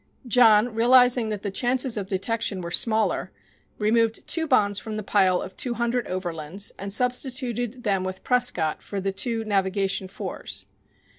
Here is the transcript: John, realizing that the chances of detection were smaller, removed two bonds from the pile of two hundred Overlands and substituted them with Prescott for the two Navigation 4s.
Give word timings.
John, 0.25 0.73
realizing 0.73 1.29
that 1.29 1.43
the 1.43 1.51
chances 1.51 1.95
of 1.95 2.07
detection 2.07 2.61
were 2.61 2.71
smaller, 2.71 3.31
removed 3.77 4.25
two 4.25 4.47
bonds 4.47 4.79
from 4.79 4.97
the 4.97 5.03
pile 5.03 5.39
of 5.39 5.55
two 5.55 5.75
hundred 5.75 6.07
Overlands 6.07 6.71
and 6.79 6.91
substituted 6.91 7.83
them 7.83 8.03
with 8.03 8.23
Prescott 8.23 8.81
for 8.81 8.99
the 8.99 9.11
two 9.11 9.43
Navigation 9.45 10.07
4s. 10.07 10.65